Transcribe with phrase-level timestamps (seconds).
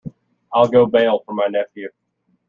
[0.51, 1.89] I’ll go bail for my nephew.